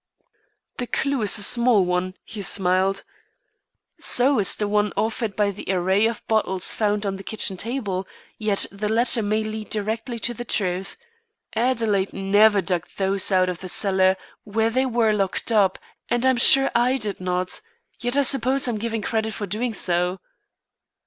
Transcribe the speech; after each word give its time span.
"The 0.77 0.87
clew 0.87 1.21
is 1.21 1.37
a 1.37 1.43
small 1.43 1.85
one," 1.85 2.15
he 2.25 2.41
smiled. 2.41 3.03
"So 3.99 4.39
is 4.39 4.55
the 4.55 4.67
one 4.67 4.91
offered 4.97 5.35
by 5.35 5.51
the 5.51 5.67
array 5.71 6.07
of 6.07 6.25
bottles 6.27 6.73
found 6.73 7.05
on 7.05 7.17
the 7.17 7.23
kitchen 7.23 7.55
table; 7.55 8.07
yet 8.39 8.65
the 8.71 8.89
latter 8.89 9.21
may 9.21 9.43
lead 9.43 9.69
directly 9.69 10.17
to 10.17 10.33
the 10.33 10.43
truth. 10.43 10.97
Adelaide 11.55 12.13
never 12.13 12.63
dug 12.63 12.87
those 12.97 13.31
out 13.31 13.47
of 13.47 13.59
the 13.59 13.69
cellar 13.69 14.17
where 14.43 14.71
they 14.71 14.87
were 14.87 15.13
locked 15.13 15.51
up, 15.51 15.77
and 16.09 16.25
I'm 16.25 16.37
sure 16.37 16.71
I 16.73 16.97
did 16.97 17.21
not. 17.21 17.61
Yet 17.99 18.17
I 18.17 18.23
suppose 18.23 18.67
I'm 18.67 18.79
given 18.79 19.03
credit 19.03 19.33
for 19.35 19.45
doing 19.45 19.75
so." 19.75 20.19